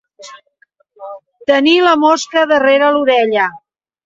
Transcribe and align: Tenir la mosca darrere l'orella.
Tenir 1.51 1.75
la 1.89 1.93
mosca 2.05 2.47
darrere 2.53 2.89
l'orella. 2.97 3.47